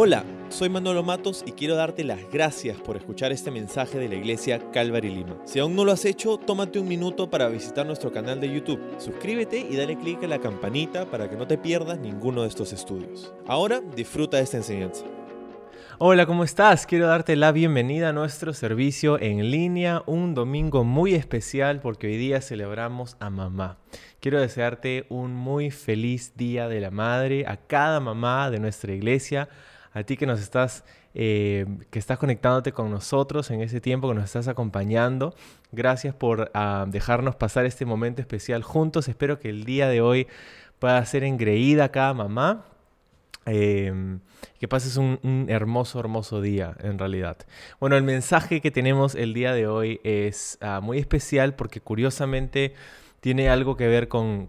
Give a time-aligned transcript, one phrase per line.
[0.00, 4.14] Hola, soy Manolo Matos y quiero darte las gracias por escuchar este mensaje de la
[4.14, 5.36] iglesia Calvary Lima.
[5.44, 8.80] Si aún no lo has hecho, tómate un minuto para visitar nuestro canal de YouTube.
[8.98, 12.72] Suscríbete y dale clic a la campanita para que no te pierdas ninguno de estos
[12.72, 13.34] estudios.
[13.48, 15.04] Ahora disfruta de esta enseñanza.
[15.98, 16.86] Hola, ¿cómo estás?
[16.86, 22.18] Quiero darte la bienvenida a nuestro servicio en línea, un domingo muy especial porque hoy
[22.18, 23.78] día celebramos a mamá.
[24.20, 29.48] Quiero desearte un muy feliz Día de la Madre a cada mamá de nuestra iglesia
[29.92, 30.84] a ti que nos estás,
[31.14, 35.34] eh, que estás conectándote con nosotros en ese tiempo, que nos estás acompañando.
[35.72, 39.08] Gracias por ah, dejarnos pasar este momento especial juntos.
[39.08, 40.26] Espero que el día de hoy
[40.78, 42.64] pueda ser engreída cada mamá.
[43.50, 44.20] Em,
[44.60, 47.38] que pases un, hermoso, hermoso día en realidad.
[47.80, 52.74] Bueno, el mensaje que tenemos el día de hoy es ah, muy especial porque curiosamente
[53.20, 54.48] tiene algo que ver con,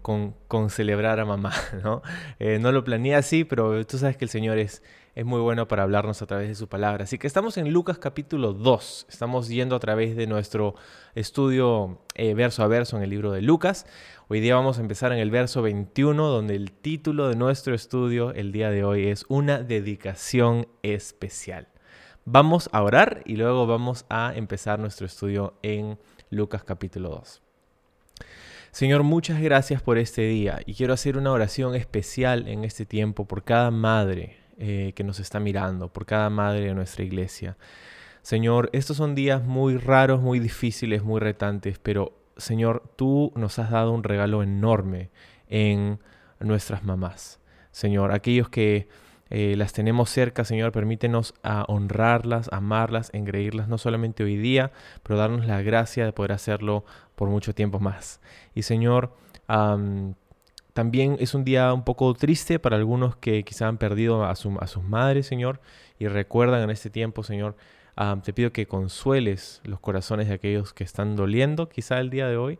[0.68, 2.02] celebrar a mamá, ¿no?
[2.38, 4.82] Eh, no lo planeé así, pero tú sabes que el Señor es,
[5.14, 7.04] es muy bueno para hablarnos a través de su palabra.
[7.04, 9.06] Así que estamos en Lucas capítulo 2.
[9.08, 10.74] Estamos yendo a través de nuestro
[11.14, 13.86] estudio eh, verso a verso en el libro de Lucas.
[14.28, 18.32] Hoy día vamos a empezar en el verso 21, donde el título de nuestro estudio
[18.32, 21.68] el día de hoy es Una dedicación especial.
[22.24, 25.98] Vamos a orar y luego vamos a empezar nuestro estudio en
[26.30, 27.42] Lucas capítulo 2.
[28.70, 33.26] Señor, muchas gracias por este día y quiero hacer una oración especial en este tiempo
[33.26, 37.56] por cada madre, eh, que nos está mirando, por cada madre de nuestra iglesia.
[38.20, 43.70] Señor, estos son días muy raros, muy difíciles, muy retantes, pero Señor, tú nos has
[43.70, 45.08] dado un regalo enorme
[45.48, 45.98] en
[46.40, 47.40] nuestras mamás.
[47.70, 48.88] Señor, aquellos que
[49.30, 51.32] eh, las tenemos cerca, Señor, permítenos
[51.68, 57.30] honrarlas, amarlas, engreírlas, no solamente hoy día, pero darnos la gracia de poder hacerlo por
[57.30, 58.20] mucho tiempo más.
[58.54, 59.16] Y Señor,
[60.72, 64.82] también es un día un poco triste para algunos que quizá han perdido a, sus
[64.82, 65.60] madres, Señor,
[65.98, 67.56] y recuerdan en este tiempo, Señor.
[68.22, 72.36] te pido que consueles los corazones de aquellos que están doliendo quizá el día de
[72.36, 72.58] hoy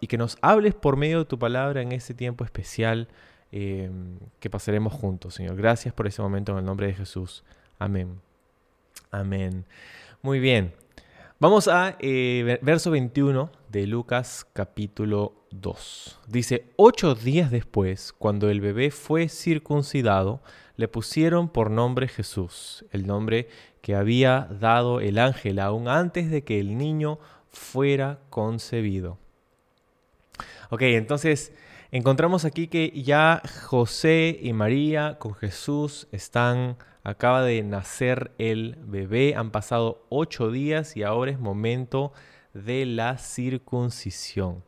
[0.00, 3.08] y que nos hables por medio de tu palabra en este tiempo especial
[3.50, 5.56] em, que pasaremos juntos, Señor.
[5.56, 7.44] Gracias por ese momento en el nombre de Jesús.
[7.78, 8.20] Amén.
[9.10, 9.64] Amén.
[10.22, 10.72] Muy bien.
[11.38, 16.20] Vamos a eh, verso 21 de Lucas capítulo 2.
[16.26, 20.40] Dice, ocho días después, cuando el bebé fue circuncidado,
[20.76, 23.48] le pusieron por nombre Jesús, el nombre
[23.80, 27.18] que había dado el ángel aún antes de que el niño
[27.48, 29.18] fuera concebido.
[30.70, 31.52] Ok, entonces
[31.90, 39.36] encontramos aquí que ya José y María con Jesús están Acaba de nacer el bebé,
[39.36, 42.12] han pasado ocho días y ahora es momento
[42.52, 44.64] de la circuncisión.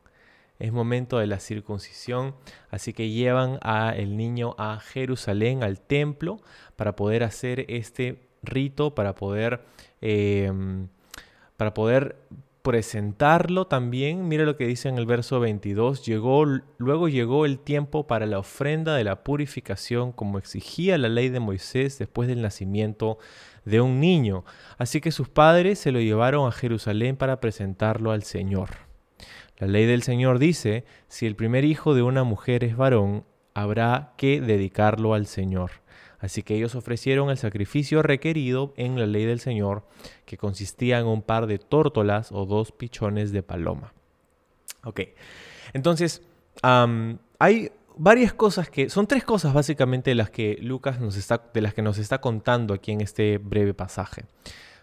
[0.59, 2.35] Es momento de la circuncisión,
[2.71, 6.41] así que llevan a el niño a Jerusalén, al templo,
[6.77, 9.61] para poder hacer este rito, para poder,
[10.01, 10.89] em,
[11.57, 12.17] para poder
[12.63, 16.45] presentarlo también, mira lo que dice en el verso 22, llegó,
[16.77, 21.41] luego llegó el tiempo para la ofrenda de la purificación como exigía la ley de
[21.41, 23.19] Moisés después del nacimiento
[23.65, 24.45] de un niño.
[24.77, 28.88] Así que sus padres se lo llevaron a Jerusalén para presentarlo al Señor.
[29.59, 33.25] La ley del Señor dice, si el primer hijo de una mujer es varón,
[33.55, 35.71] habrá que dedicarlo al Señor.
[36.21, 39.85] Así que ellos ofrecieron el sacrificio requerido en la ley del Señor,
[40.25, 43.93] que consistía en un par de tórtolas o dos pichones de paloma.
[44.85, 45.01] Ok,
[45.73, 46.23] entonces
[46.63, 51.61] hay varias cosas que, son tres cosas básicamente de las que Lucas nos está, de
[51.61, 54.25] las que nos está contando aquí en este breve pasaje.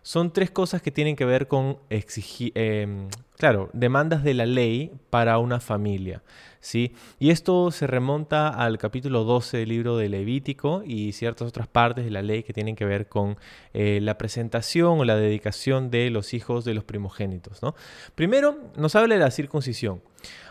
[0.06, 3.08] Son tres cosas que tienen que ver con exigir, em,
[3.40, 6.22] claro, demandas de la ley para una familia.
[6.60, 6.94] ¿sí?
[7.18, 12.06] Y esto se remonta al capítulo 12 del libro de Levítico y ciertas otras partes
[12.06, 13.38] de la ley que tienen que ver con
[13.74, 17.64] eh, la presentación o la dedicación de los hijos de los primogénitos.
[17.64, 17.74] ¿no?
[18.14, 20.04] Primero nos habla de la circuncisión.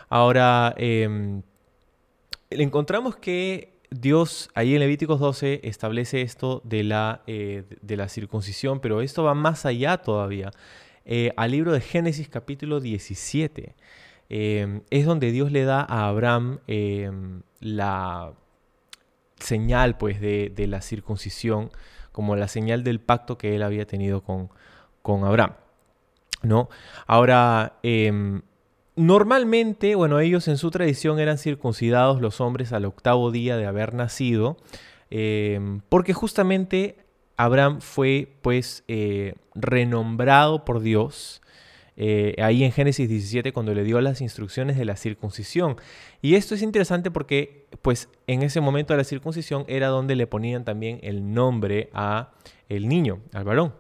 [0.09, 1.43] Ahora, em,
[2.51, 8.81] encontramos que Dios ahí en Levíticos 12 establece esto de la, eh, de la circuncisión,
[8.81, 10.51] pero esto va más allá todavía.
[11.05, 13.77] Eh, al libro de Génesis capítulo 17.
[14.31, 18.33] Em, es donde Dios le da a Abraham em, la
[19.39, 21.71] señal pues, de, la circuncisión,
[22.11, 24.51] como la señal del pacto que él había tenido con,
[25.03, 25.55] con Abraham.
[26.43, 26.69] ¿no?
[27.07, 28.43] Ahora, em,
[28.97, 33.95] normalmente, bueno, ellos en su tradición eran circuncidados los hombres al octavo día de haber
[33.95, 34.57] nacido,
[35.89, 36.97] porque justamente
[37.37, 41.43] Abraham fue pues eh, renombrado por Dios
[41.97, 45.77] eh, ahí en Génesis 17 cuando le dio las instrucciones de la circuncisión.
[46.23, 50.27] Y esto es interesante porque pues en ese momento de la circuncisión era donde le
[50.27, 52.33] ponían también el nombre a
[52.69, 53.75] el niño, al varón.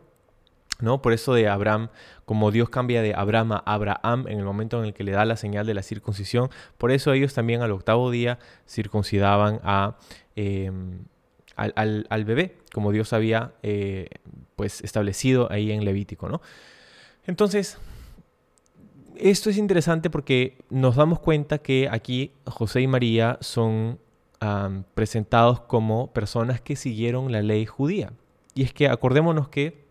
[0.81, 1.03] ¿No?
[1.03, 1.89] Por eso de Abraham,
[2.25, 5.25] como Dios cambia de Abraham a Abraham en el momento en el que le da
[5.25, 8.39] la señal de la circuncisión, por eso ellos también al octavo día
[8.69, 9.97] circuncidaban a,
[10.37, 11.05] em,
[11.57, 14.09] al, bebé, como Dios había eh,
[14.57, 16.41] pues establecido ahí en Levítico, ¿no?
[17.27, 17.79] Entonces,
[19.17, 23.99] esto es interesante porque nos damos cuenta que aquí José y María son
[24.95, 28.13] presentados como personas que siguieron la ley judía.
[28.55, 29.84] Y es que acordémonos que,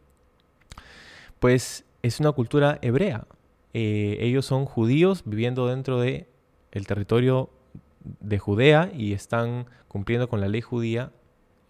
[1.43, 3.27] pues, es una cultura hebrea.
[3.73, 6.27] Eh, ellos son judíos viviendo dentro de
[6.71, 7.49] el territorio
[8.19, 11.11] de Judea y están cumpliendo con la ley judía.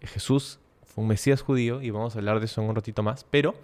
[0.00, 3.24] Jesús fue un Mesías judío y vamos a hablar de eso en un ratito más,
[3.24, 3.54] pero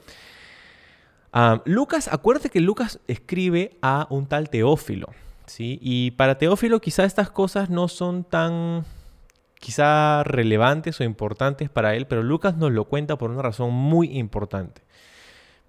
[1.32, 5.10] Ah, Lucas, acuérdate que Lucas escribe a un tal Teófilo,
[5.46, 5.78] ¿sí?
[5.80, 8.84] Y para Teófilo quizá estas cosas no son tan
[9.60, 14.18] quizá relevantes o importantes para él, pero Lucas nos lo cuenta por una razón muy
[14.18, 14.82] importante.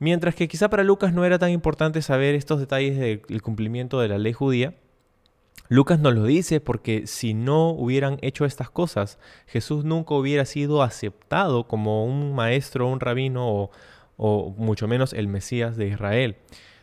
[0.02, 4.08] Mientras que quizá para Lucas no era tan importante saber estos detalles del cumplimiento de
[4.08, 4.74] la ley judía,
[5.70, 10.82] Lucas nos lo dice porque si no hubieran hecho estas cosas, Jesús nunca hubiera sido
[10.82, 13.70] aceptado como un maestro, un rabino
[14.18, 16.38] o, mucho menos el Mesías de Israel.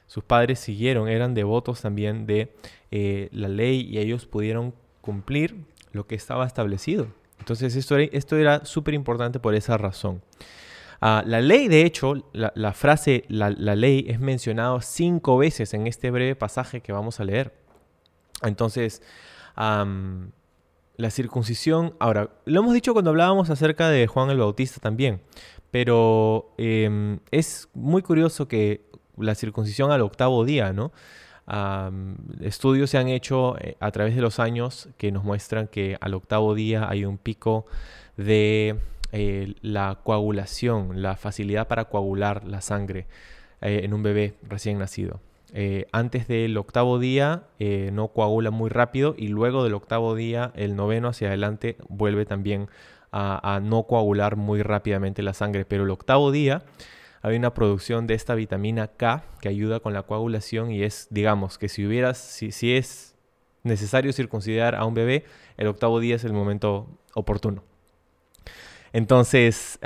[0.07, 2.55] Sus padres siguieron, eran devotos también de
[2.93, 5.57] eh, la ley y ellos pudieron cumplir
[5.91, 7.09] lo que estaba establecido.
[7.41, 10.23] Entonces esto esto era súper importante por esa razón.
[11.01, 16.11] Ah, la ley, de hecho, la, frase la, ley es mencionado cinco veces en este
[16.11, 17.55] breve pasaje que vamos a leer.
[18.43, 19.03] Entonces,
[19.57, 25.21] la circuncisión, ahora, lo hemos dicho cuando hablábamos acerca de Juan el Bautista también,
[25.71, 28.85] pero em, es muy curioso que
[29.17, 30.93] la circuncisión al octavo día, ¿no?
[32.43, 36.13] estudios se han hecho eh, a través de los años que nos muestran que al
[36.13, 37.65] octavo día hay un pico
[38.19, 38.79] de
[39.13, 43.07] eh, la coagulación, la facilidad para coagular la sangre
[43.61, 45.21] eh, en un bebé recién nacido.
[45.93, 47.45] antes del octavo día
[47.93, 52.69] no coagula muy rápido y luego del octavo día, el noveno hacia adelante, vuelve también
[53.13, 55.65] a, no coagular muy rápidamente la sangre.
[55.65, 56.63] Pero el octavo día
[57.23, 61.59] hay una producción de esta vitamina K que ayuda con la coagulación y es, digamos,
[61.59, 63.17] que si hubieras, si es
[63.63, 65.25] necesario circuncidar a un bebé,
[65.57, 67.63] el octavo día es el momento oportuno.
[68.93, 69.79] Entonces,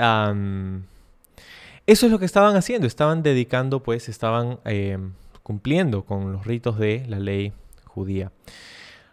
[1.85, 4.97] eso es lo que estaban haciendo, estaban dedicando, pues, estaban eh,
[5.43, 7.53] cumpliendo con los ritos de la ley
[7.85, 8.31] judía.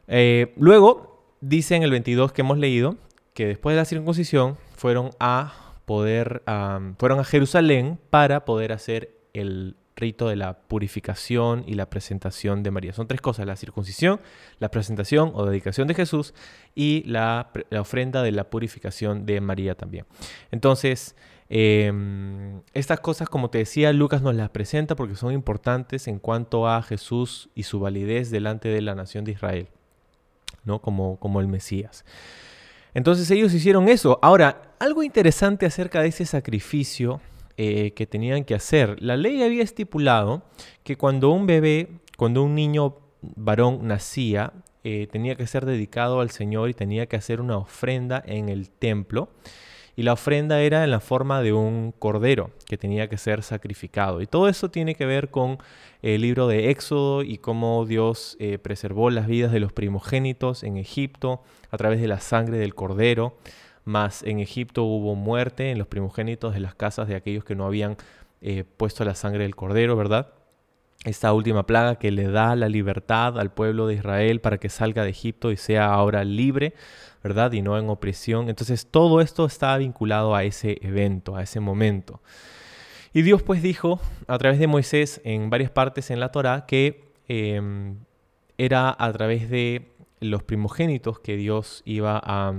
[0.07, 2.97] Eh, luego, dice en el 22 que hemos leído,
[3.35, 6.43] que después de la circuncisión fueron a poder,
[6.99, 12.71] fueron a Jerusalén para poder hacer el rito de la purificación y la presentación de
[12.71, 12.93] María.
[12.93, 14.21] Son tres cosas, la circuncisión,
[14.59, 16.35] la presentación o dedicación de Jesús
[16.75, 20.07] y la, ofrenda de la purificación de María también.
[20.51, 21.17] Entonces,
[21.49, 26.69] em, estas cosas, como te decía, Lucas nos las presenta porque son importantes en cuanto
[26.69, 29.69] a Jesús y su validez delante de la nación de Israel,
[30.65, 30.81] ¿no?
[30.81, 32.05] como, como el Mesías.
[32.95, 34.19] Entonces ellos hicieron eso.
[34.23, 37.21] Ahora, algo interesante acerca de ese sacrificio
[37.63, 38.97] eh, que tenían que hacer.
[39.03, 40.41] La ley había estipulado
[40.83, 46.31] que cuando un bebé, cuando un niño varón nacía, eh, tenía que ser dedicado al
[46.31, 49.29] Señor y tenía que hacer una ofrenda en el templo.
[49.95, 54.23] Y la ofrenda era en la forma de un cordero que tenía que ser sacrificado.
[54.23, 55.59] Y todo eso tiene que ver con
[56.01, 60.79] el libro de Éxodo y cómo Dios eh, preservó las vidas de los primogénitos en
[60.79, 63.37] Egipto a través de la sangre del cordero.
[63.85, 67.67] Más en Egipto hubo muerte en los primogénitos de las casas de aquellos que no
[67.67, 67.97] habían
[68.43, 70.33] eh, puesto la sangre del cordero, ¿verdad?
[71.05, 75.03] Esta última plaga que le da la libertad al pueblo de Israel para que salga
[75.03, 76.75] de Egipto y sea ahora libre,
[77.23, 77.53] ¿verdad?
[77.53, 78.51] Y no en opresión.
[78.51, 82.21] Entonces todo esto está vinculado a ese evento, a ese momento.
[83.13, 87.13] Y Dios pues dijo a través de Moisés en varias partes en la Torá que
[87.29, 87.97] em,
[88.59, 92.53] era a través de los primogénitos que Dios iba a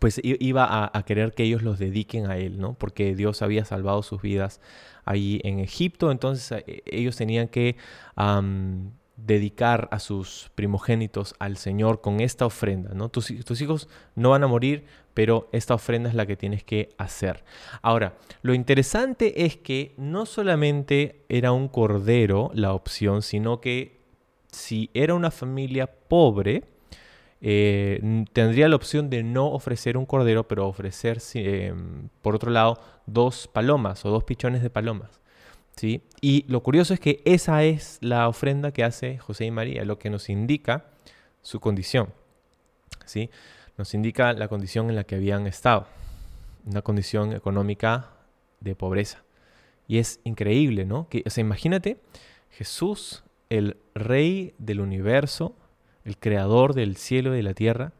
[0.00, 2.72] pues iba a, querer que ellos los dediquen a él, ¿no?
[2.72, 4.60] Porque Dios había salvado sus vidas
[5.04, 7.76] allí en Egipto, entonces eh, ellos tenían que
[9.16, 13.10] dedicar a sus primogénitos al Señor con esta ofrenda, ¿no?
[13.10, 17.44] Tus, hijos no van a morir, pero esta ofrenda es la que tienes que hacer.
[17.82, 24.00] Ahora, lo interesante es que no solamente era un cordero la opción, sino que
[24.50, 26.64] si era una familia pobre,
[27.42, 32.80] eh, tendría la opción de no ofrecer un cordero, pero ofrecer, em, por otro lado,
[33.06, 35.20] dos palomas o dos pichones de palomas.
[35.76, 36.02] ¿sí?
[36.20, 39.98] Y lo curioso es que esa es la ofrenda que hace José y María, lo
[39.98, 40.84] que nos indica
[41.42, 42.12] su condición.
[43.06, 43.30] ¿sí?
[43.78, 45.86] Nos indica la condición en la que habían estado,
[46.66, 48.10] una condición económica
[48.60, 49.24] de pobreza.
[49.88, 51.08] Y es increíble, ¿no?
[51.08, 52.00] Que, o sea, imagínate,
[52.50, 55.56] Jesús, el rey del universo,
[56.10, 57.92] el creador del cielo y de la tierra.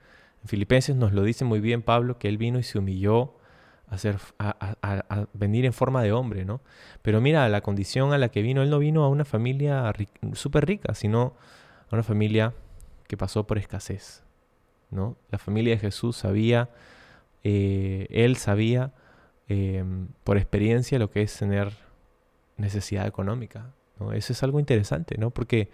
[0.42, 3.34] En Filipenses nos lo dice muy bien Pablo, que él vino y se humilló
[3.90, 6.60] a, venir en forma de hombre, ¿no?
[7.02, 9.92] Pero mira, la condición a la que vino, él no vino a una familia
[10.34, 11.34] súper rica, sino
[11.90, 12.54] a una familia
[13.08, 14.22] que pasó por escasez,
[14.90, 15.16] ¿no?
[15.30, 16.70] La familia de Jesús sabía,
[17.42, 18.92] eh, él sabía
[19.48, 21.72] em, por experiencia lo que es tener
[22.56, 23.72] necesidad económica.
[24.14, 25.30] Eso es algo interesante, ¿no?
[25.30, 25.70] Porque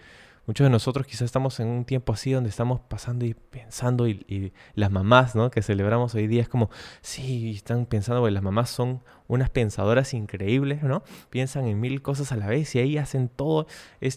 [0.47, 4.53] Muchos de nosotros quizás estamos en un tiempo así donde estamos pasando y pensando y,
[4.75, 5.51] las mamás, ¿no?
[5.51, 10.15] Que celebramos hoy día es como, sí, están pensando, porque las mamás son unas pensadoras
[10.15, 11.03] increíbles, ¿no?
[11.31, 13.67] Piensan en mil cosas a la vez y ahí hacen todo.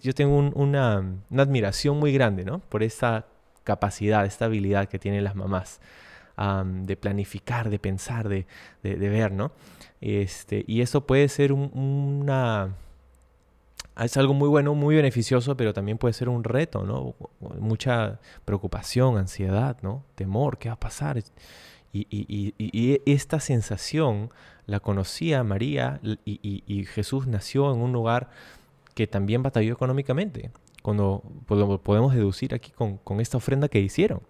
[0.04, 1.04] Yo tengo una,
[1.36, 2.60] admiración muy grande, ¿no?
[2.60, 3.26] Por esta
[3.64, 5.82] capacidad, esta habilidad que tienen las mamás
[6.64, 8.46] de planificar, de pensar, de,
[8.84, 9.52] de, ver, ¿no?
[10.00, 12.76] Este, y eso puede ser una
[14.06, 17.16] es algo muy bueno, muy beneficioso, pero también puede ser un reto, ¿no?
[17.60, 20.06] Mucha preocupación, ansiedad, ¿no?
[20.16, 21.22] Temor, ¿qué va a pasar?
[21.92, 24.32] Y, esta sensación
[24.66, 28.30] la conocía María y, Jesús nació en un lugar
[28.94, 30.52] que también batalló económicamente,
[30.82, 34.22] cuando podemos deducir aquí con, esta ofrenda que hicieron,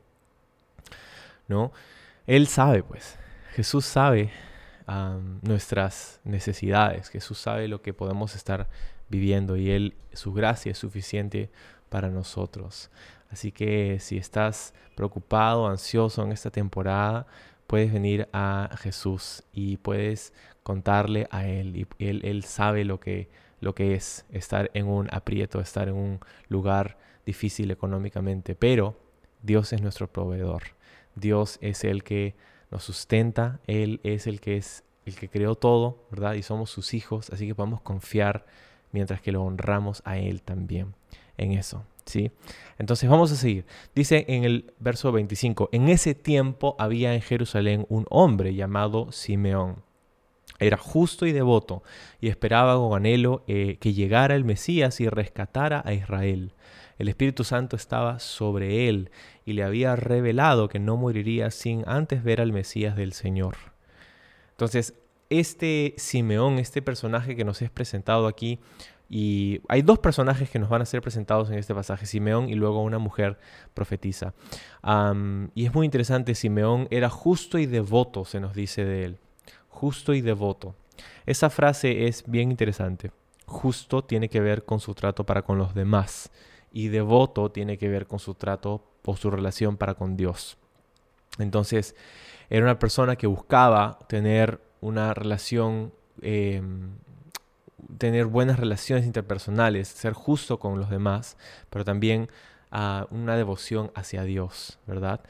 [1.47, 1.71] ¿no?
[2.25, 3.17] Él sabe, pues,
[3.53, 4.31] Jesús sabe
[5.43, 8.67] nuestras necesidades, Jesús sabe lo que podemos estar
[9.09, 11.49] viviendo y Él, su gracia es suficiente
[11.89, 12.89] para nosotros.
[13.29, 17.27] Así que si estás preocupado, ansioso en esta temporada,
[17.67, 21.75] puedes venir a Jesús y puedes contarle a Él.
[21.75, 23.29] Y Él, él sabe lo que,
[23.61, 28.55] lo que es estar en un aprieto, estar en un lugar difícil económicamente.
[28.55, 28.95] Pero
[29.43, 30.63] Dios es nuestro proveedor.
[31.15, 32.35] Dios es el que
[32.71, 33.59] nos sustenta.
[33.67, 36.33] Él es el que es el que creó todo, ¿verdad?
[36.33, 38.45] Y somos sus hijos, así que podemos confiar
[38.91, 40.93] mientras que lo honramos a Él también
[41.37, 41.83] en eso.
[42.05, 42.31] ¿sí?
[42.77, 43.65] Entonces vamos a seguir.
[43.95, 49.83] Dice en el verso 25, en ese tiempo había en Jerusalén un hombre llamado Simeón.
[50.59, 51.83] Era justo y devoto
[52.19, 56.53] y esperaba con anhelo eh, que llegara el Mesías y rescatara a Israel.
[56.97, 59.09] El Espíritu Santo estaba sobre él
[59.45, 63.55] y le había revelado que no moriría sin antes ver al Mesías del Señor.
[64.51, 64.95] Entonces,
[65.29, 68.59] este Simeón, este personaje que nos es presentado aquí,
[69.09, 72.53] y hay dos personajes que nos van a ser presentados en este pasaje, Simeón y
[72.53, 73.39] luego una mujer
[73.73, 74.33] profetiza.
[75.55, 79.17] y es muy interesante, Simeón era justo y devoto, se nos dice de él.
[79.67, 80.75] Justo y devoto.
[81.25, 83.11] Esa frase es bien interesante.
[83.45, 86.29] Justo tiene que ver con su trato para con los demás
[86.71, 90.57] y devoto tiene que ver con su trato o su relación para con Dios.
[91.39, 91.95] Entonces,
[92.49, 96.91] era una persona que buscaba tener una relación, em,
[97.97, 101.37] tener buenas relaciones interpersonales, ser justo con los demás,
[101.69, 102.29] pero también
[102.71, 105.21] ah, una devoción hacia Dios, ¿verdad?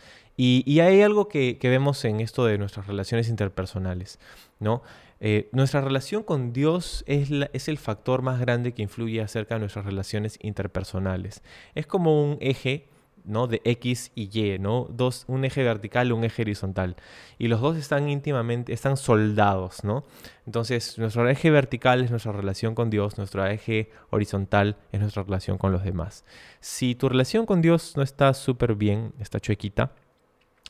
[0.41, 4.19] Y, hay algo que, vemos en esto de nuestras relaciones interpersonales,
[4.59, 4.83] ¿no?
[5.19, 9.59] Eh, nuestra relación con Dios es, es, el factor más grande que influye acerca de
[9.59, 11.43] nuestras relaciones interpersonales.
[11.75, 12.87] Es como un eje
[13.25, 13.47] ¿no?
[13.47, 14.87] De X y Y, ¿no?
[14.89, 16.95] Dos, un eje vertical y un eje horizontal.
[17.37, 20.03] Y los dos están íntimamente, están soldados, ¿no?
[20.45, 25.57] Entonces, nuestro eje vertical es nuestra relación con Dios, nuestro eje horizontal es nuestra relación
[25.57, 26.25] con los demás.
[26.59, 29.91] Si tu relación con Dios no está súper bien, está chuequita,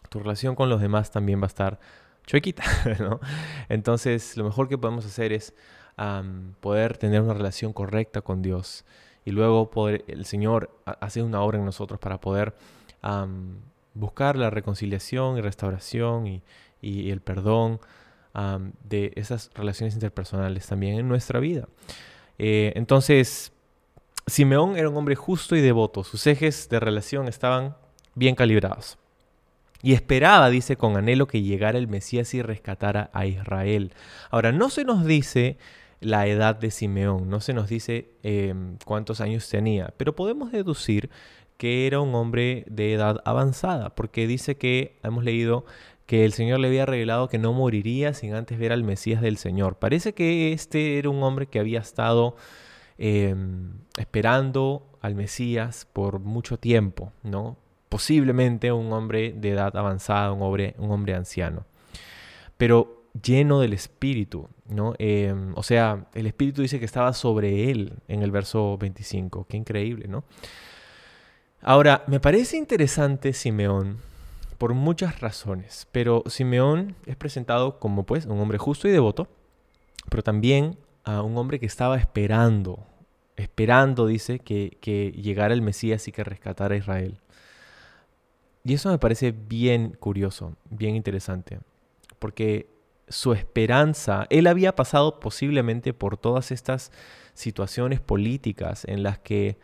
[0.10, 1.80] tu relación con los demás también va a estar
[2.26, 2.64] chuequita,
[3.00, 3.20] ¿no?
[3.70, 5.54] Entonces, lo mejor que podemos hacer es
[6.62, 8.86] poder tener una relación correcta con Dios
[9.30, 9.70] y luego
[10.08, 12.56] el Señor hace una obra en nosotros para poder
[13.94, 16.42] buscar la reconciliación y restauración y,
[16.82, 17.80] el perdón
[18.84, 21.68] de esas relaciones interpersonales también en nuestra vida.
[22.40, 23.52] Eh, entonces,
[24.26, 27.76] Simeón era un hombre justo y devoto, sus ejes de relación estaban
[28.16, 28.98] bien calibrados.
[29.84, 33.94] Y esperaba, dice, con anhelo que llegara el Mesías y rescatara a Israel.
[34.32, 35.58] Ahora, no se nos dice
[36.02, 37.30] la edad de Simeón.
[37.30, 41.10] No se nos dice em, cuántos años tenía, pero podemos deducir
[41.58, 45.66] que era un hombre de edad avanzada, porque dice que, hemos leído,
[46.06, 49.38] que el Señor le había revelado que no moriría sin antes ver al Mesías del
[49.38, 49.76] Señor.
[49.76, 52.36] Parece que este era un hombre que había estado
[52.98, 57.58] em, esperando al Mesías por mucho tiempo, ¿no?
[57.90, 61.66] Posiblemente un hombre de edad avanzada, un hombre, un hombre anciano.
[62.58, 64.94] Pero lleno del Espíritu, ¿no?
[65.00, 69.46] Em, o sea, el Espíritu dice que estaba sobre él en el verso 25.
[69.48, 70.24] Qué increíble, ¿no?
[71.62, 73.98] Ahora, me parece interesante Simeón
[74.58, 79.28] por muchas razones, pero Simeón es presentado como pues un hombre justo y devoto,
[80.10, 82.86] pero también a un hombre que estaba esperando,
[83.36, 87.20] esperando, dice, que, que llegara el Mesías y que rescatara a Israel.
[88.64, 91.60] Y eso me parece bien curioso, bien interesante,
[92.20, 92.70] porque
[93.10, 96.92] su esperanza, él había pasado posiblemente por todas estas
[97.34, 99.58] situaciones políticas en las que,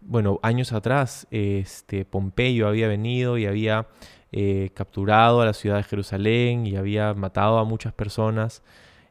[0.00, 3.88] bueno, años atrás, este, Pompeyo había venido y había
[4.30, 8.62] eh, capturado a la ciudad de Jerusalén y había matado a muchas personas.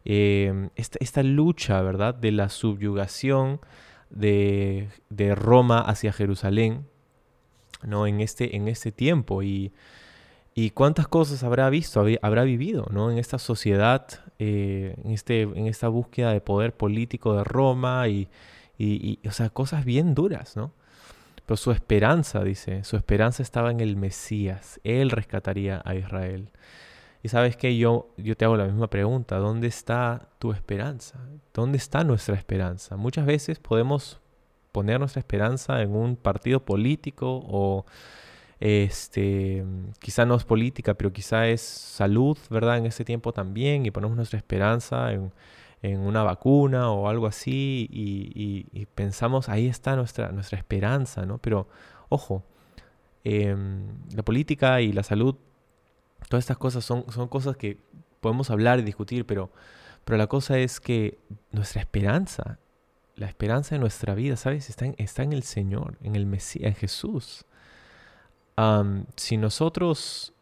[0.05, 3.59] Em, esta, lucha, ¿verdad?, de la subyugación
[4.09, 6.87] de, de Roma hacia Jerusalén,
[7.83, 8.07] ¿no?
[8.07, 9.73] En este, en este tiempo y,
[10.53, 13.09] y cuántas cosas habrá visto, habrá vivido, ¿no?
[13.09, 18.27] En esta sociedad, eh, en, este, en esta búsqueda de poder político de Roma y,
[18.77, 20.73] y, o sea, cosas bien duras, ¿no?
[21.45, 24.79] Pero su esperanza, dice, su esperanza estaba en el Mesías.
[24.83, 26.49] Él rescataría a Israel.
[27.23, 31.19] Y sabes que yo, yo te hago la misma pregunta, ¿dónde está tu esperanza?
[31.53, 32.97] ¿Dónde está nuestra esperanza?
[32.97, 34.19] Muchas veces podemos
[34.71, 37.85] poner nuestra esperanza en un partido político o
[38.61, 39.65] este,
[39.99, 42.77] quizá no es política, pero quizá es salud, ¿verdad?
[42.77, 45.31] En ese tiempo también y ponemos nuestra esperanza en,
[45.83, 51.39] una vacuna o algo así y, pensamos, ahí está nuestra, nuestra esperanza, ¿no?
[51.39, 51.67] Pero
[52.09, 52.43] ojo,
[53.23, 55.35] em, la política y la salud,
[56.29, 57.79] todas estas cosas son, son cosas que
[58.19, 59.49] podemos hablar y discutir, pero,
[60.05, 61.17] pero la cosa es que
[61.51, 62.59] nuestra esperanza
[63.15, 64.69] la esperanza de nuestra vida, ¿sabes?
[64.69, 67.45] Está en, está en el Señor, en el Mesías, en Jesús.
[69.15, 70.33] Si nosotros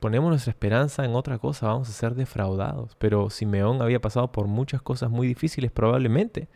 [0.00, 2.96] ponemos nuestra esperanza en otra cosa, vamos a ser defraudados.
[2.98, 6.48] Pero Simeón había pasado por muchas cosas muy difíciles probablemente.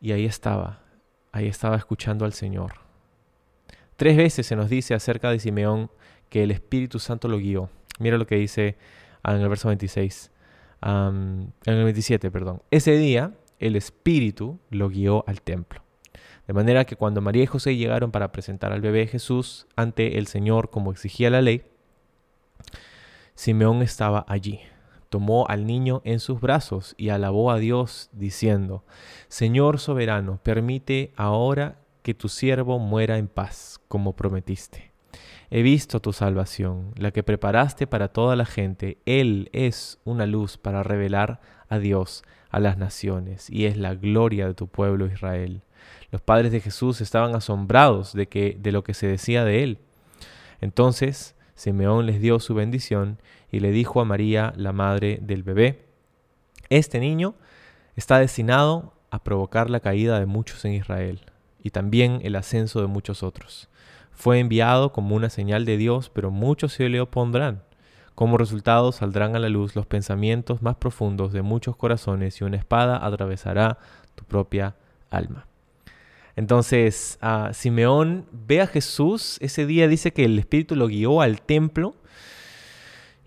[0.00, 0.80] Y ahí estaba,
[1.32, 2.74] ahí estaba escuchando al Señor.
[3.96, 5.90] Tres veces se nos dice acerca de Simeón
[6.28, 7.70] que el Espíritu Santo lo guió.
[8.00, 8.76] Mira lo que dice
[9.22, 10.30] en el verso 26.
[10.82, 12.62] en el 27, perdón.
[12.70, 15.82] Ese día el Espíritu lo guió al templo.
[16.46, 20.26] De manera que cuando María y José llegaron para presentar al bebé Jesús ante el
[20.26, 21.62] Señor como exigía la ley,
[23.34, 24.60] Simeón estaba allí.
[25.08, 28.84] Tomó al niño en sus brazos y alabó a Dios diciendo,
[29.28, 34.92] Señor soberano, permite ahora que tu siervo muera en paz, como prometiste.
[35.50, 38.98] He visto tu salvación, la que preparaste para toda la gente.
[39.06, 44.46] Él es una luz para revelar a Dios a las naciones y es la gloria
[44.46, 45.62] de tu pueblo Israel.
[46.10, 49.78] Los padres de Jesús estaban asombrados de, que, de lo que se decía de él.
[50.60, 53.18] Entonces Simeón les dio su bendición
[53.50, 55.84] y le dijo a María, la madre del bebé,
[56.68, 57.34] Este niño
[57.96, 61.20] está destinado a provocar la caída de muchos en Israel
[61.62, 63.68] y también el ascenso de muchos otros.
[64.10, 67.62] Fue enviado como una señal de Dios, pero muchos se le opondrán.
[68.14, 72.56] Como resultado saldrán a la luz los pensamientos más profundos de muchos corazones y una
[72.56, 73.78] espada atravesará
[74.14, 74.76] tu propia
[75.10, 75.46] alma.
[76.36, 77.18] Entonces,
[77.52, 81.94] Simeón ve a Jesús, ese día dice que el Espíritu lo guió al templo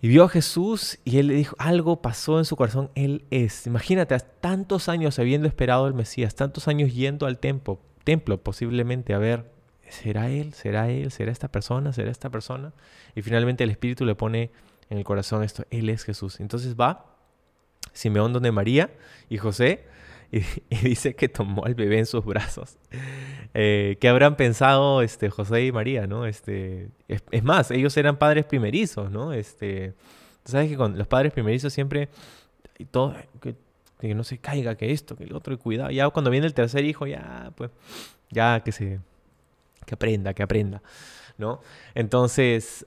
[0.00, 3.66] y vio a Jesús y él le dijo, algo pasó en su corazón, él es.
[3.66, 9.18] Imagínate, tantos años habiendo esperado al Mesías, tantos años yendo al templo, templo posiblemente a
[9.18, 9.50] ver,
[9.88, 10.52] ¿será él?
[10.52, 11.10] ¿Será él?
[11.10, 11.92] ¿Será esta persona?
[11.92, 12.72] ¿Será esta persona?
[13.16, 14.50] Y finalmente el Espíritu le pone
[14.90, 16.40] en el corazón esto, Él es Jesús.
[16.40, 17.06] Entonces va
[17.92, 18.90] Simeón donde María
[19.28, 19.84] y José
[20.70, 22.78] y, dice que tomó al bebé en sus brazos.
[23.54, 26.06] Eh, ¿Qué habrán pensado este, José y María?
[26.06, 26.26] ¿no?
[26.26, 29.32] Este, es, más, ellos eran padres primerizos, ¿no?
[29.32, 29.94] Este,
[30.44, 32.08] sabes que con los padres primerizos siempre,
[32.90, 35.90] todo, que, no se caiga, que esto, que el otro, y cuidado.
[35.90, 37.70] Ya cuando viene el tercer hijo, ya, pues,
[38.30, 39.00] ya que se,
[39.84, 40.82] que aprenda, que aprenda,
[41.36, 41.60] ¿no?
[41.94, 42.86] Entonces,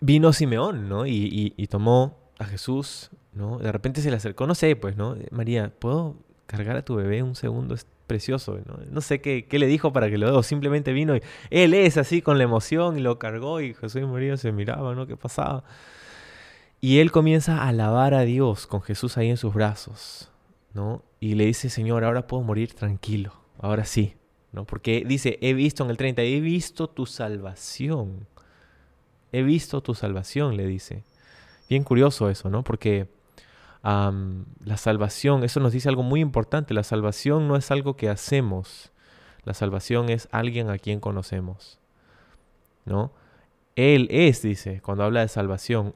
[0.00, 1.06] vino Simeón, ¿no?
[1.06, 3.58] Y, tomó a Jesús, ¿no?
[3.58, 5.16] De repente se le acercó, no sé, pues, ¿no?
[5.30, 6.16] María, ¿puedo
[6.46, 7.74] cargar a tu bebé un segundo?
[7.74, 8.78] Es precioso, ¿no?
[8.90, 12.22] No sé qué, le dijo para que lo o simplemente vino y él es así
[12.22, 15.06] con la emoción y lo cargó y Jesús y María se miraban, ¿no?
[15.06, 15.64] ¿Qué pasaba?
[16.80, 20.30] Y él comienza a alabar a Dios con Jesús ahí en sus brazos,
[20.74, 21.02] ¿no?
[21.18, 24.16] Y le dice, Señor, ahora puedo morir tranquilo, ahora sí,
[24.52, 24.66] ¿no?
[24.66, 28.26] Porque dice, he visto en el 30, he visto tu salvación
[29.34, 31.02] he visto tu salvación, le dice.
[31.68, 32.62] Bien curioso eso, ¿no?
[32.62, 33.08] Porque
[33.84, 38.92] la salvación, eso nos dice algo muy importante, la salvación no es algo que hacemos,
[39.44, 41.78] la salvación es alguien a quien conocemos,
[42.86, 43.12] ¿no?
[43.76, 45.94] Él es, dice, cuando habla de salvación,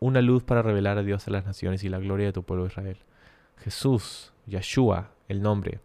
[0.00, 2.66] una luz para revelar a Dios a las naciones y la gloria de tu pueblo
[2.66, 2.98] Israel.
[3.58, 5.80] Jesús, Yeshua, el nombre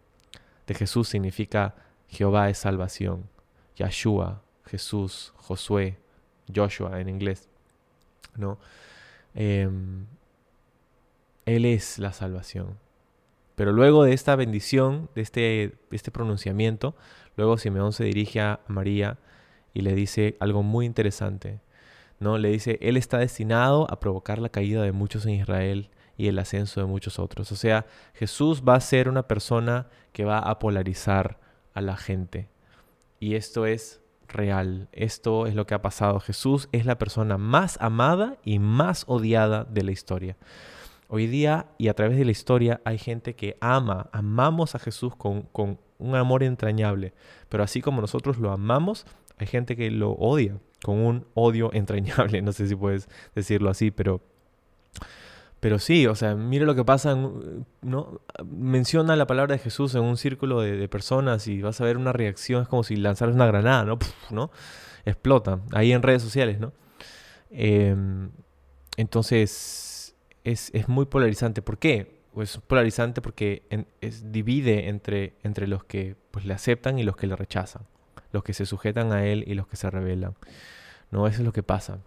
[0.66, 1.76] de Jesús significa
[2.08, 3.30] Jehová es salvación.
[3.76, 5.98] Yeshua, Jesús, Josué,
[6.54, 7.50] Joshua en inglés.
[8.36, 8.58] ¿no?
[9.34, 10.06] Em,
[11.46, 12.78] él es la salvación.
[13.56, 16.96] Pero luego de esta bendición, de este, este pronunciamiento,
[17.38, 19.20] luego Simeón se dirige a María
[19.74, 21.60] y le dice algo muy interesante.
[22.20, 22.38] ¿no?
[22.38, 26.40] Le dice, Él está destinado a provocar la caída de muchos en Israel y el
[26.40, 27.52] ascenso de muchos otros.
[27.52, 31.40] O sea, Jesús va a ser una persona que va a polarizar
[31.74, 32.50] a la gente.
[33.20, 34.88] Y esto es real.
[34.92, 36.20] Esto es lo que ha pasado.
[36.20, 40.38] Jesús es la persona más amada y más odiada de la historia.
[41.08, 45.16] Hoy día y a través de la historia hay gente que ama, amamos a Jesús
[45.16, 45.50] con,
[46.00, 47.14] un amor entrañable,
[47.50, 49.06] pero así como nosotros lo amamos,
[49.38, 53.92] hay gente que lo odia con un odio entrañable, no sé si puedes decirlo así,
[53.92, 54.22] pero
[55.64, 57.16] pero sí, o sea, mire lo que pasa,
[57.82, 58.22] ¿no?
[58.46, 62.12] Menciona la palabra de Jesús en un círculo de, personas y vas a ver una
[62.12, 63.98] reacción, es como si lanzaras una granada, ¿no?
[64.30, 64.52] ¿no?
[65.06, 66.74] Explota, ahí en redes sociales, ¿no?
[67.50, 68.30] Em,
[68.98, 69.93] entonces,
[70.44, 71.62] es, muy polarizante.
[71.62, 72.22] ¿Por qué?
[72.34, 73.64] Pues polarizante porque
[74.02, 77.84] es, divide entre, entre los que pues, le aceptan y los que le rechazan,
[78.32, 80.36] los que se sujetan a él y los que se rebelan.
[81.12, 81.28] ¿no?
[81.28, 82.00] Eso es lo que pasa.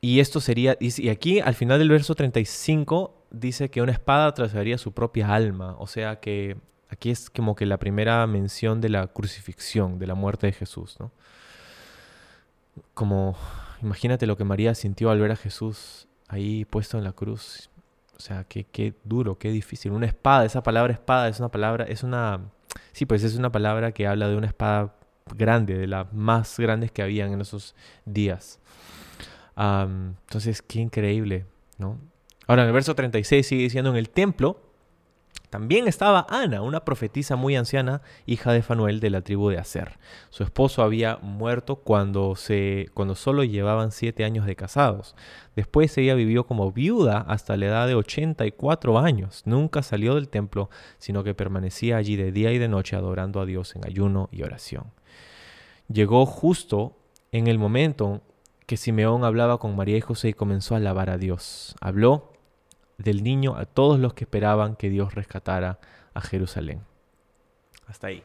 [0.00, 4.78] y esto sería, y aquí al final del verso 35 dice que una espada atravesaría
[4.78, 6.56] su propia alma, o sea que
[6.88, 10.96] aquí es como que la primera mención de la crucifixión, de la muerte de Jesús,
[11.00, 11.12] ¿no?
[12.94, 13.36] Como
[13.82, 17.70] Imagínate lo que María sintió al ver a Jesús ahí puesto en la cruz.
[18.16, 19.92] O sea, qué, qué duro, qué difícil.
[19.92, 22.40] Una espada, esa palabra espada es una palabra, es una...
[22.92, 24.94] Sí, pues es una palabra que habla de una espada
[25.34, 28.58] grande, de las más grandes que habían en esos días.
[29.56, 31.46] entonces, qué increíble,
[31.78, 31.98] ¿no?
[32.46, 34.65] Ahora, en el verso 36 sigue diciendo, en el templo
[35.56, 39.98] también estaba Ana, una profetisa muy anciana, hija de Fanuel de la tribu de Aser.
[40.28, 45.16] Su esposo había muerto cuando, se, solo llevaban siete años de casados.
[45.54, 49.44] Después ella vivió como viuda hasta la edad de 84 años.
[49.46, 53.46] Nunca salió del templo, sino que permanecía allí de día y de noche adorando a
[53.46, 54.92] Dios en ayuno y oración.
[55.88, 56.98] Llegó justo
[57.32, 58.20] en el momento
[58.66, 61.76] que Simeón hablaba con María y José y comenzó a alabar a Dios.
[61.80, 62.35] Habló
[62.98, 65.78] del niño a todos los que esperaban que Dios rescatara
[66.14, 66.82] a Jerusalén.
[67.86, 68.24] Hasta ahí.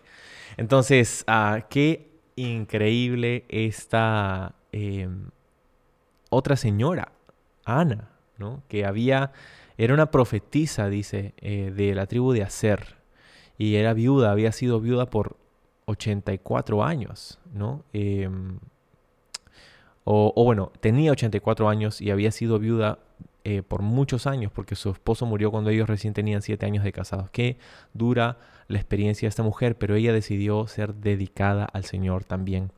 [0.57, 5.29] Entonces, ah, qué increíble esta em,
[6.29, 7.11] otra señora,
[7.65, 8.63] Ana, ¿no?
[8.67, 9.31] que había,
[9.77, 12.95] era una profetisa, dice, eh, de la tribu de Aser,
[13.57, 15.37] y era viuda, había sido viuda por
[15.85, 17.83] 84 años, ¿no?
[17.93, 18.59] Em,
[20.03, 22.99] o, o, bueno, tenía 84 años y había sido viuda
[23.43, 26.91] eh, por muchos años, porque su esposo murió cuando ellos recién tenían siete años de
[26.91, 27.29] casados.
[27.31, 27.57] Qué
[27.93, 32.71] dura la experiencia de esta mujer, pero ella decidió ser dedicada al Señor también.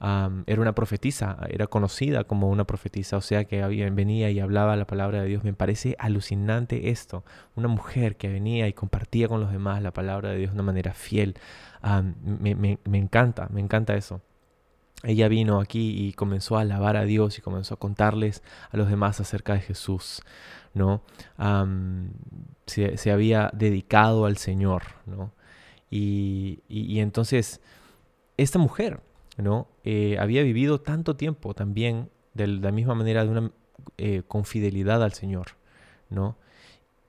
[0.00, 4.86] era una profetisa, era conocida como una profetisa, o sea que venía y hablaba la
[4.86, 5.44] palabra de Dios.
[5.44, 10.30] Me parece alucinante esto, una mujer que venía y compartía con los demás la palabra
[10.30, 11.34] de Dios de una manera fiel.
[12.22, 14.22] me encanta, me encanta eso
[15.02, 18.88] ella vino aquí y comenzó a alabar a Dios y comenzó a contarles a los
[18.90, 20.22] demás acerca de Jesús,
[20.74, 21.02] ¿no?
[22.66, 25.32] se, había dedicado al Señor, ¿no?
[25.90, 26.60] Y,
[27.00, 27.60] entonces,
[28.36, 29.00] esta mujer,
[29.36, 29.66] ¿no?
[29.82, 33.50] Eh, había vivido tanto tiempo también de la misma manera de una,
[33.98, 35.56] eh, con fidelidad al Señor,
[36.10, 36.36] ¿no?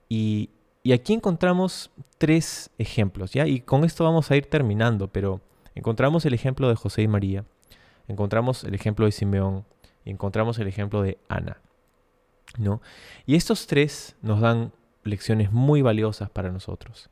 [0.10, 0.50] Y,
[0.82, 3.46] y aquí encontramos tres ejemplos, ¿ya?
[3.46, 5.42] Y con esto vamos a ir terminando, pero
[5.76, 7.46] encontramos el ejemplo de José y María,
[8.12, 9.66] encontramos el ejemplo de Simeón
[10.06, 11.58] y encontramos el ejemplo de Ana.
[12.58, 12.82] ¿no?
[13.26, 14.72] Y estos tres nos dan
[15.04, 17.10] lecciones muy valiosas para nosotros.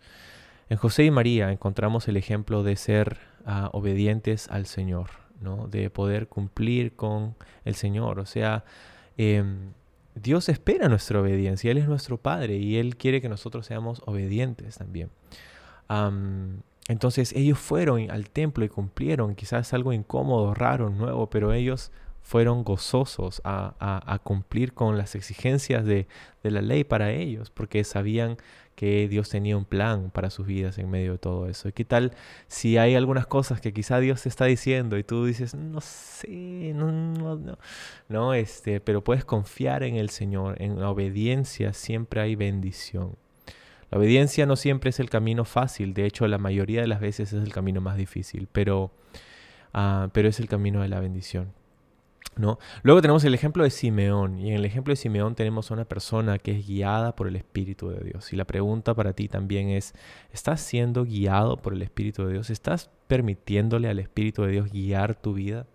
[0.69, 5.09] En José y María encontramos el ejemplo de ser ah, obedientes al Señor,
[5.41, 5.67] ¿no?
[5.67, 7.35] de poder cumplir con
[7.65, 8.19] el Señor.
[8.19, 8.63] O sea,
[9.17, 9.73] em,
[10.13, 14.77] Dios espera nuestra obediencia, Él es nuestro Padre y Él quiere que nosotros seamos obedientes
[14.77, 15.09] también.
[16.89, 21.91] Entonces ellos fueron al templo y cumplieron, quizás algo incómodo, raro, nuevo, pero ellos
[22.23, 26.07] fueron gozosos a, cumplir con las exigencias de,
[26.41, 28.37] la ley para ellos, porque sabían
[28.73, 31.69] que Dios tenía un plan para sus vidas en medio de todo eso.
[31.69, 32.13] ¿Y qué tal
[32.47, 36.73] si hay algunas cosas que quizá Dios te está diciendo y tú dices, no sé,
[36.73, 37.59] no, no, no,
[38.07, 43.15] no este, pero puedes confiar en el Señor, en la obediencia siempre hay bendición.
[43.91, 47.33] La obediencia no siempre es el camino fácil, de hecho la mayoría de las veces
[47.33, 48.91] es el camino más difícil, pero,
[49.73, 51.53] ah, pero es el camino de la bendición.
[52.83, 55.85] Luego tenemos el ejemplo de Simeón, y en el ejemplo de Simeón tenemos a una
[55.85, 58.31] persona que es guiada por el Espíritu de Dios.
[58.31, 59.93] Y la pregunta para ti también es,
[60.31, 62.49] ¿estás siendo guiado por el Espíritu de Dios?
[62.49, 65.67] ¿Estás permitiéndole al Espíritu de Dios guiar tu vida?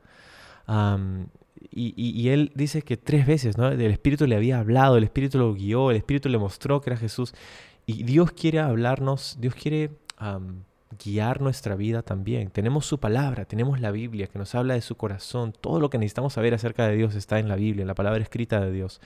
[1.70, 3.68] y, él dice que tres veces, ¿no?
[3.68, 6.96] El Espíritu le había hablado, el Espíritu lo guió, el Espíritu le mostró que era
[6.96, 7.34] Jesús.
[7.86, 9.90] Y Dios quiere hablarnos, Dios quiere
[11.04, 12.50] guiar nuestra vida también.
[12.50, 15.52] Tenemos su palabra, tenemos la Biblia que nos habla de su corazón.
[15.52, 18.22] Todo lo que necesitamos saber acerca de Dios está en la Biblia, en la palabra
[18.22, 19.00] escrita de Dios.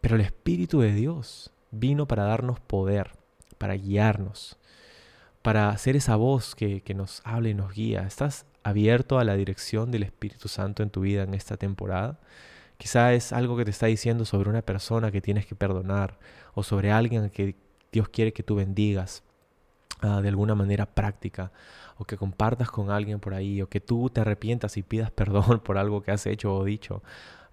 [0.00, 3.10] Pero el Espíritu de Dios vino para darnos poder,
[3.58, 4.56] para guiarnos,
[5.42, 8.06] para ser esa voz que, que nos habla y nos guía.
[8.06, 12.18] ¿Estás abierto a la dirección del Espíritu Santo en tu vida en esta temporada?
[12.78, 16.18] Quizá es algo que te está diciendo sobre una persona que tienes que perdonar
[16.54, 17.56] o sobre alguien que
[17.96, 19.22] Dios quiere que tú bendigas
[20.00, 21.52] Ah, de alguna manera práctica
[21.96, 25.60] o que compartas con alguien por ahí o que tú te arrepientas y pidas perdón
[25.60, 27.02] por algo que has hecho o dicho.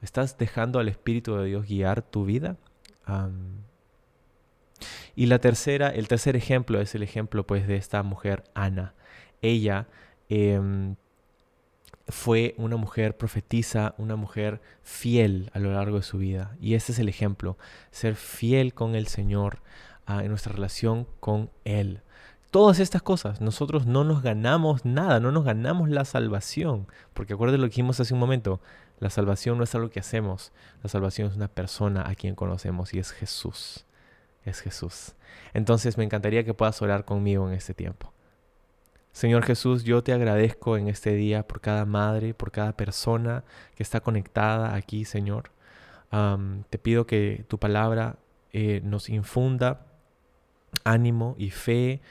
[0.02, 2.58] ¿Estás dejando al Espíritu de Dios guiar tu vida?
[5.14, 8.94] y la tercera, el tercer ejemplo es el ejemplo pues de esta mujer Ana.
[9.42, 9.88] Ella
[10.30, 10.96] em,
[12.08, 16.56] fue una mujer profetiza, una mujer fiel a lo largo de su vida.
[16.62, 17.58] Y este es el ejemplo,
[17.92, 19.62] ser fiel con el Señor
[20.06, 22.02] ah, en nuestra relación con Él
[22.54, 23.42] todas estas cosas.
[23.42, 26.86] Nosotros no nos ganamos nada, no nos ganamos la salvación.
[27.16, 28.62] Porque acuérdense lo que dijimos hace un momento,
[29.00, 32.94] la salvación no es algo que hacemos, la salvación es una persona a quien conocemos
[32.94, 33.88] y es Jesús.
[34.46, 35.16] Es Jesús.
[35.56, 38.14] Entonces me encantaría que puedas orar conmigo en este tiempo.
[39.14, 43.82] Señor Jesús, yo te agradezco en este día por cada madre, por cada persona que
[43.82, 45.50] está conectada aquí, Señor.
[46.70, 48.18] te pido que tu palabra
[48.52, 49.88] eh, nos infunda
[50.84, 52.02] ánimo y fe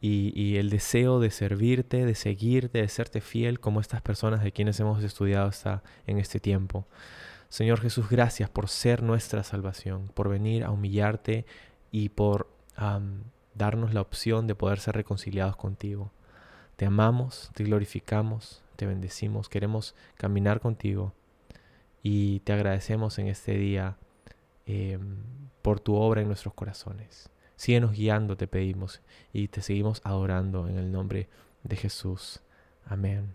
[0.00, 4.78] y, el deseo de servirte, de seguirte, de serte fiel como estas personas de quienes
[4.80, 6.86] hemos estudiado hasta en este tiempo.
[7.48, 11.46] Señor Jesús, gracias por ser nuestra salvación, por venir a humillarte
[11.90, 12.48] y por
[13.54, 16.12] darnos la opción de poder ser reconciliados contigo.
[16.76, 21.12] Te amamos, te glorificamos, te bendecimos, queremos caminar contigo
[22.04, 23.96] y te agradecemos en este día
[24.66, 25.16] em,
[25.62, 27.30] por tu obra en nuestros corazones.
[27.58, 31.28] Síguenos guiando, te pedimos, y te seguimos adorando en el nombre
[31.64, 32.40] de Jesús.
[32.86, 33.34] Amén.